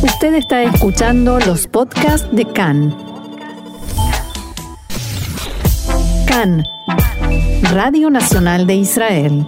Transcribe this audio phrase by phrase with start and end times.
[0.00, 2.96] Usted está escuchando los podcasts de CAN.
[6.24, 6.64] CAN,
[7.72, 9.44] Radio Nacional de Israel.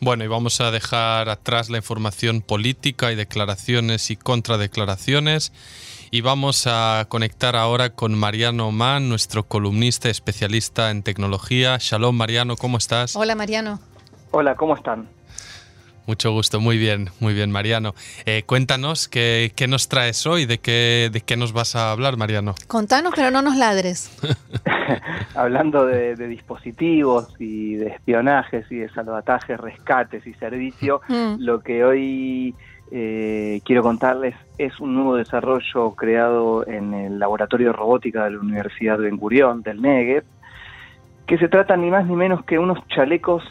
[0.00, 5.52] Bueno, y vamos a dejar atrás la información política y declaraciones y contradeclaraciones
[6.10, 11.78] y vamos a conectar ahora con Mariano Mann, nuestro columnista especialista en tecnología.
[11.80, 13.16] Shalom Mariano, ¿cómo estás?
[13.16, 13.80] Hola Mariano.
[14.32, 15.08] Hola, ¿cómo están?
[16.08, 17.94] Mucho gusto, muy bien, muy bien Mariano.
[18.24, 22.16] Eh, cuéntanos qué, qué, nos traes hoy, de qué, de qué nos vas a hablar
[22.16, 22.54] Mariano.
[22.66, 24.10] Contanos, pero no nos ladres.
[25.34, 31.36] Hablando de, de, dispositivos y de espionajes y de salvatajes, rescates y servicio, mm.
[31.40, 32.54] lo que hoy
[32.90, 38.38] eh, quiero contarles es un nuevo desarrollo creado en el Laboratorio de Robótica de la
[38.38, 40.24] Universidad de Ben Gurión, del Negev,
[41.26, 43.44] que se trata ni más ni menos que unos chalecos,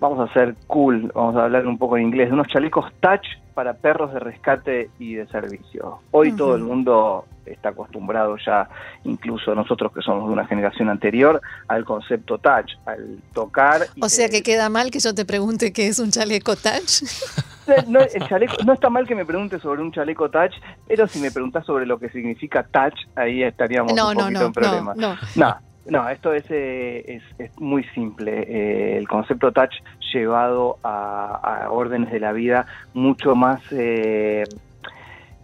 [0.00, 3.26] vamos a hacer cool, vamos a hablar un poco en inglés, de unos chalecos touch
[3.54, 6.00] para perros de rescate y de servicio.
[6.10, 6.36] Hoy uh -huh.
[6.38, 8.68] todo el mundo está acostumbrado ya,
[9.04, 13.82] incluso nosotros que somos de una generación anterior, al concepto touch, al tocar.
[14.00, 17.02] o sea que queda mal que yo te pregunte qué es un chaleco touch.
[17.86, 20.54] No, el chaleco, no está mal que me preguntes sobre un chaleco touch,
[20.88, 24.46] pero si me preguntas sobre lo que significa touch, ahí estaríamos no, un poquito no,
[24.46, 24.94] en problema.
[24.96, 25.69] No, no.
[25.86, 28.42] No esto es, eh, es, es, muy simple.
[28.42, 29.74] Eh, el concepto touch
[30.12, 34.44] llevado a, órdenes de la vida mucho más eh,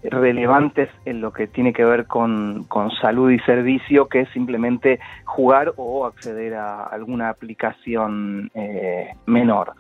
[0.03, 5.73] relevantes en lo que tiene que ver con, con, salud y servicio que simplemente jugar
[5.77, 9.73] o acceder a alguna aplicación eh, menor.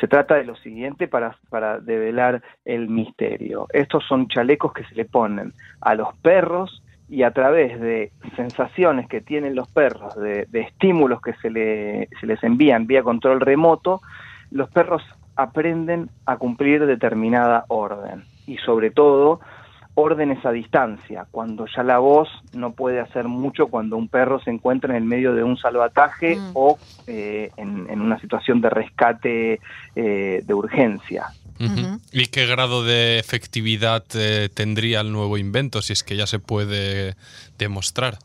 [0.00, 3.66] Se trata de lo siguiente para, para develar el misterio.
[3.72, 9.08] Estos son chalecos que se le ponen a los perros y a través de sensaciones
[9.08, 13.40] que tienen los perros, de, de estímulos que se, le, se les envían vía control
[13.40, 14.00] remoto,
[14.50, 15.02] los perros
[15.36, 19.40] aprenden a cumplir determinada orden y sobre todo
[19.94, 24.50] órdenes a distancia, cuando ya la voz no puede hacer mucho cuando un perro se
[24.50, 26.50] encuentra en el medio de un salvataje mm.
[26.54, 26.78] o
[27.08, 29.60] eh, en, en, una situación de rescate
[29.96, 31.26] eh, de urgencia.
[31.60, 32.00] Uh -huh.
[32.12, 36.38] ¿Y qué grado de efectividad eh, tendría el nuevo invento, si es que ya se
[36.38, 37.14] puede
[37.58, 38.18] demostrar?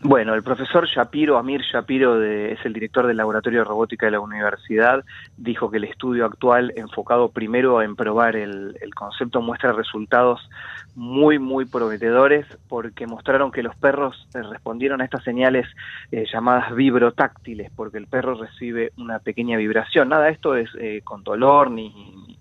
[0.00, 4.12] Bueno, el profesor Shapiro, Amir Shapiro, de, es el director del Laboratorio de Robótica de
[4.12, 5.04] la universidad,
[5.36, 10.48] dijo que el estudio actual, enfocado primero en probar el, el concepto, muestra resultados
[10.94, 15.66] muy, muy prometedores porque mostraron que los perros eh, respondieron a estas señales
[16.10, 20.08] eh, llamadas vibrotáctiles, porque el perro recibe una pequeña vibración.
[20.08, 21.92] Nada, esto es eh, con dolor, ni,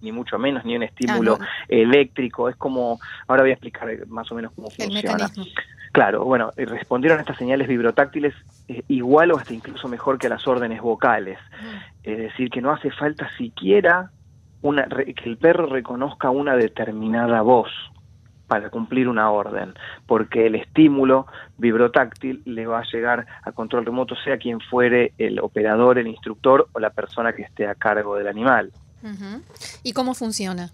[0.02, 1.48] ni mucho menos, ni un estímulo ah, no.
[1.68, 2.50] eléctrico.
[2.50, 5.30] Es como, ahora voy a explicar más o menos cómo funciona.
[5.92, 8.34] Claro, bueno, respondieron a estas señales vibrotáctiles
[8.68, 11.40] eh, igual o hasta incluso mejor que a las órdenes vocales.
[11.60, 11.78] Mm.
[12.04, 14.12] Es decir, que no hace falta siquiera
[14.62, 17.72] una, que el perro reconozca una determinada voz
[18.48, 19.74] para cumplir una orden,
[20.06, 25.40] porque el estímulo vibrotáctil le va a llegar a control remoto, sea quien fuere el
[25.40, 28.72] operador, el instructor o la persona que esté a cargo del animal.
[29.84, 30.72] ¿Y cómo funciona?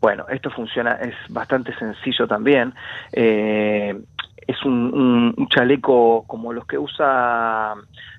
[0.00, 2.74] Bueno, esto funciona, es bastante sencillo también.
[3.12, 3.94] Eh,
[4.46, 7.74] es un, un, chaleco como los que usa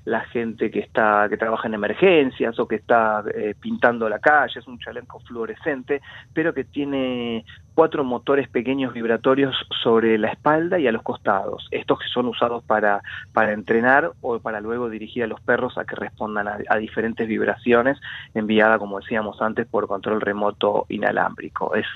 [0.06, 4.60] la gente que está que trabaja en emergencias o que está eh, pintando la calle,
[4.60, 6.02] es un chaleco fluorescente,
[6.34, 12.00] pero que tiene cuatro motores pequeños vibratorios sobre la espalda y a los costados, estos
[12.00, 13.02] que son usados para,
[13.34, 18.00] para entrenar o para luego dirigir a los perros a que respondan a, diferentes vibraciones
[18.34, 21.76] enviadas, como decíamos antes, por control remoto inalámbrico.
[21.76, 21.88] Es,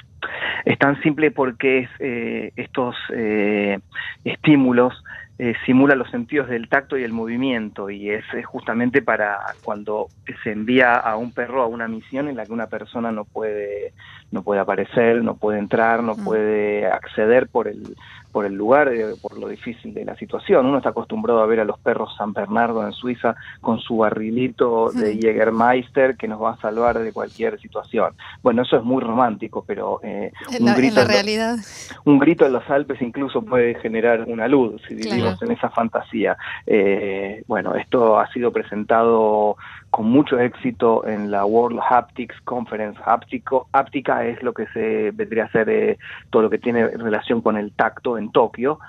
[0.65, 3.79] es tan simple porque es, eh, estos eh,
[4.23, 4.93] estímulos
[5.39, 10.09] eh, simula los sentidos del tacto y el movimiento y es, es, justamente para cuando
[10.43, 13.93] se envía a un perro a una misión en la que una persona no puede
[14.31, 16.23] no puede aparecer, no puede entrar, no mm.
[16.23, 17.95] puede acceder por el
[18.37, 20.65] por el lugar, eh, por lo difícil de la situación.
[20.67, 24.91] Uno está acostumbrado a ver a los perros San Bernardo en Suiza con su barrilito
[24.91, 25.19] de mm.
[25.19, 28.13] Jägermeister que nos va a salvar de cualquier situación.
[28.43, 31.55] Bueno, eso es muy romántico, pero eh, la, un grito en la realidad.
[31.55, 35.37] Los, un grito en los Alpes incluso puede generar una luz si vivimos claro.
[35.41, 36.37] en esa fantasía.
[36.67, 39.57] Eh, bueno, esto ha sido presentado
[39.91, 42.99] con mucho éxito en la World Haptics Conference.
[43.05, 45.97] Haptico, háptica es lo que se vendría a ser eh,
[46.29, 48.79] todo lo que tiene relación con el tacto en Tokio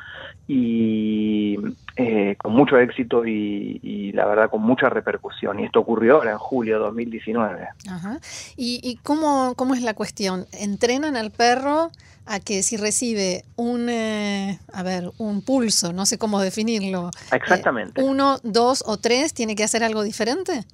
[0.48, 1.56] y
[1.96, 5.60] eh, con mucho éxito y, y, la verdad con mucha repercusión.
[5.60, 7.68] Y esto ocurrió ahora en julio de 2019.
[7.90, 8.18] Ajá.
[8.56, 10.46] ¿Y, y cómo, cómo es la cuestión?
[10.52, 11.90] ¿Entrenan al perro
[12.28, 17.10] a que si recibe un, eh, a ver, un pulso, no sé cómo definirlo?
[17.32, 18.00] Exactamente.
[18.00, 20.64] Eh, uno, dos o tres, ¿tiene que hacer algo diferente?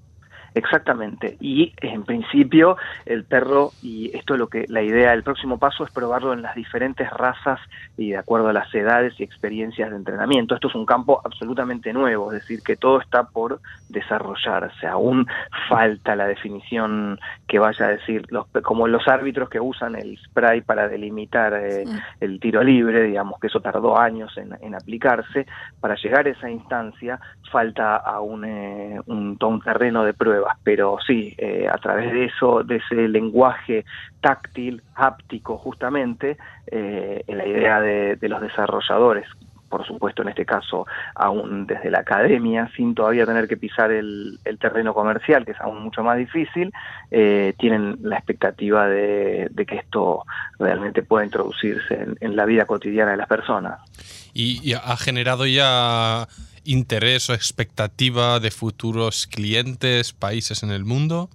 [0.55, 1.37] Exactamente.
[1.41, 5.85] Y en principio el perro, y esto es lo que la idea, el próximo paso
[5.85, 7.59] es probarlo en las diferentes razas
[7.97, 10.55] y de acuerdo a las edades y experiencias de entrenamiento.
[10.55, 14.87] Esto es un campo absolutamente nuevo, es decir, que todo está por desarrollarse.
[14.87, 15.27] Aún
[15.69, 17.19] falta la definición
[17.49, 21.85] que vaya a decir, los, como los árbitros que usan el spray para delimitar eh,
[22.21, 25.47] el tiro libre, digamos que eso tardó años en, en, aplicarse.
[25.81, 27.19] Para llegar a esa instancia
[27.51, 32.63] falta aún eh, un, un terreno de prueba pero sí, eh, a través de eso,
[32.63, 33.85] de ese lenguaje
[34.21, 36.37] táctil, háptico justamente,
[36.67, 39.27] eh, la idea de, los desarrolladores,
[39.69, 44.39] por supuesto en este caso aún desde la academia, sin todavía tener que pisar el,
[44.61, 46.73] terreno comercial, que es aún mucho más difícil,
[47.11, 50.25] eh, tienen la expectativa de, que esto
[50.59, 53.81] realmente pueda introducirse en, la vida cotidiana de las personas.
[54.33, 56.27] y ha generado ya
[56.65, 61.31] interés o expectativa de futuros clientes, países en el mundo?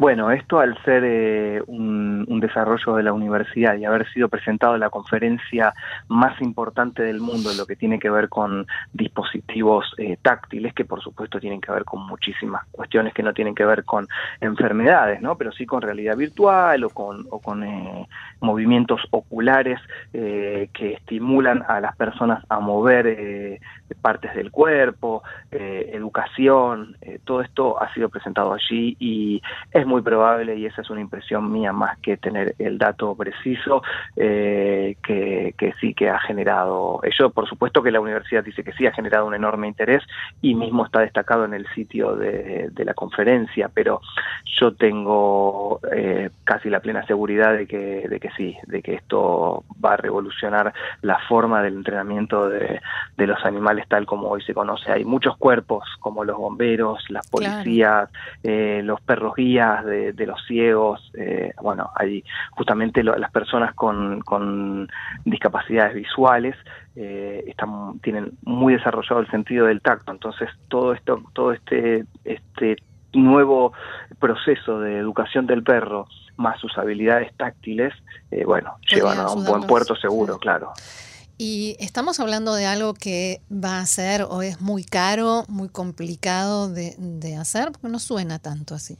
[0.00, 4.80] Bueno, esto al ser eh, un, desarrollo de la universidad y haber sido presentado en
[4.80, 5.74] la conferencia
[6.08, 10.86] más importante del mundo en lo que tiene que ver con dispositivos eh, táctiles, que
[10.86, 14.08] por supuesto tienen que ver con muchísimas cuestiones que no tienen que ver con
[14.40, 15.36] enfermedades, ¿no?
[15.36, 18.08] pero sí con realidad virtual o con, o con eh,
[18.40, 19.78] movimientos oculares
[20.12, 23.60] que estimulan a las personas a mover
[24.00, 29.42] partes del cuerpo, educación, todo esto ha sido presentado allí y
[29.72, 33.82] es muy probable, y esa es una impresión mía más que tener el dato preciso,
[34.16, 38.86] eh, que, sí que ha generado, ello por supuesto que la universidad dice que sí
[38.86, 40.02] ha generado un enorme interés
[40.40, 44.00] y mismo está destacado en el sitio de, la conferencia, pero
[44.58, 49.64] yo tengo eh, casi la plena seguridad de que, de que sí, de que esto
[49.84, 50.72] va a revolucionar
[51.02, 52.80] la forma del entrenamiento de,
[53.18, 54.90] los animales tal como hoy se conoce.
[54.90, 58.08] Hay muchos cuerpos como los bomberos, las policías,
[58.42, 64.88] eh, los perros guías, de, los ciegos, eh, bueno, hay justamente las personas con, con,
[65.24, 66.56] discapacidades visuales
[66.96, 72.76] eh, están, tienen muy desarrollado el sentido del tacto, entonces todo esto, todo este, este
[73.12, 73.72] nuevo
[74.18, 76.06] proceso de educación del perro
[76.36, 77.92] más sus habilidades táctiles,
[78.30, 80.72] eh, bueno, llevan a un buen puerto seguro, claro.
[81.36, 86.68] Y estamos hablando de algo que va a ser o es muy caro, muy complicado
[86.68, 88.98] de, de hacer, porque no suena tanto así.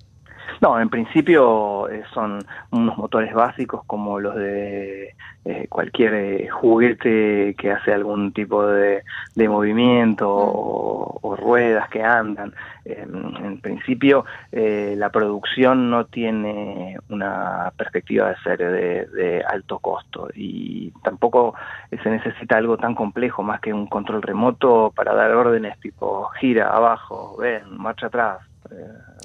[0.60, 5.14] No, en principio eh, son unos motores básicos como los de
[5.44, 9.02] eh, cualquier eh, juguete que hace algún tipo de,
[9.48, 12.52] movimiento o, ruedas que andan.
[12.84, 20.92] en principio la producción no tiene una perspectiva de ser de, de, alto costo y
[21.02, 21.54] tampoco
[21.90, 26.68] se necesita algo tan complejo más que un control remoto para dar órdenes tipo gira
[26.68, 28.38] abajo, ven, marcha atrás,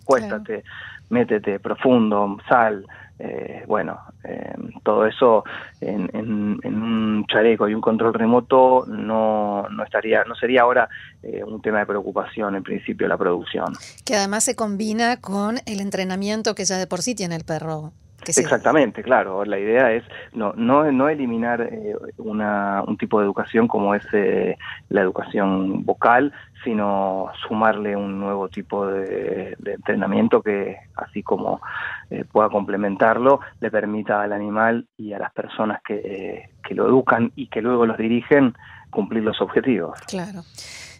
[0.06, 0.63] cuéstate
[1.09, 2.85] métete profundo, sal,
[3.17, 4.53] eh, bueno, eh,
[4.83, 5.45] todo eso
[5.79, 10.89] en, un chaleco y un control remoto no, no estaría, no sería ahora
[11.23, 13.73] eh, un tema de preocupación en principio la producción.
[14.03, 17.93] Que además se combina con el entrenamiento que ya de por sí tiene el perro.
[18.27, 19.45] Exactamente, claro.
[19.45, 24.04] La idea es no, no, no eliminar eh, una, un tipo de educación como es
[24.13, 24.57] eh,
[24.89, 26.33] la educación vocal,
[26.63, 31.62] sino sumarle un nuevo tipo de, entrenamiento que, así como
[32.10, 37.32] eh, pueda complementarlo, le permita al animal y a las personas que, que lo educan
[37.36, 38.55] y que luego los dirigen
[38.89, 40.00] cumplir los objetivos.
[40.08, 40.44] Claro.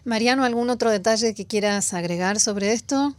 [0.04, 3.14] Mariano, ¿algún otro detalle que quieras agregar sobre esto?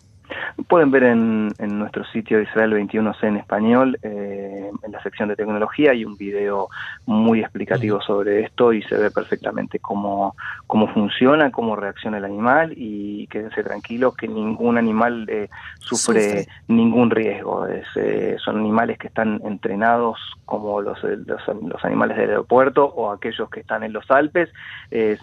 [0.66, 5.36] Pueden ver en, en nuestro sitio Israel 21C en español, eh, en la sección de
[5.36, 6.70] tecnología, hay un video
[7.06, 10.36] muy explicativo sobre esto y se ve perfectamente cómo,
[10.66, 15.48] cómo funciona, cómo reacciona el animal y quédense tranquilos que ningún animal eh,
[15.78, 17.68] sufre, ningún riesgo.
[17.68, 23.60] Eh, son animales que están entrenados como los, los, animales del aeropuerto o aquellos que
[23.60, 24.50] están en los Alpes,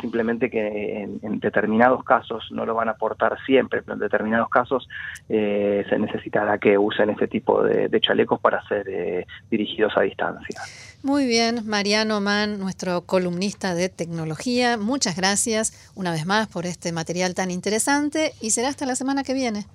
[0.01, 4.49] simplemente que en, en determinados casos no lo van a aportar siempre, pero en determinados
[4.51, 4.87] casos
[5.29, 10.61] eh, se necesitará que usen este tipo de, chalecos para ser eh, dirigidos a distancia.
[11.03, 16.93] Muy bien, Mariano Mann, nuestro columnista de tecnología, muchas gracias una vez más por este
[16.93, 19.67] material tan interesante y será hasta la semana que viene.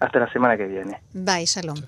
[0.00, 1.00] Hasta la semana que viene.
[1.12, 1.78] Bye, shalom.